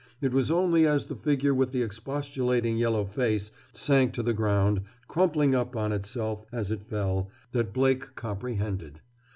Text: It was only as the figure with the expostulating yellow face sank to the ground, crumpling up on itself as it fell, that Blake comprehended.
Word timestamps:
It 0.19 0.33
was 0.33 0.49
only 0.49 0.87
as 0.87 1.05
the 1.05 1.15
figure 1.15 1.53
with 1.53 1.71
the 1.73 1.83
expostulating 1.83 2.75
yellow 2.75 3.05
face 3.05 3.51
sank 3.71 4.13
to 4.13 4.23
the 4.23 4.33
ground, 4.33 4.81
crumpling 5.07 5.53
up 5.53 5.75
on 5.75 5.91
itself 5.91 6.43
as 6.51 6.71
it 6.71 6.81
fell, 6.87 7.29
that 7.51 7.71
Blake 7.71 8.15
comprehended. 8.15 9.01